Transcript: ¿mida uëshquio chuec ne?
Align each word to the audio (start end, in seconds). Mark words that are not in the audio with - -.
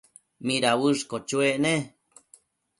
¿mida 0.45 0.71
uëshquio 0.83 1.17
chuec 1.27 1.55
ne? 1.63 1.73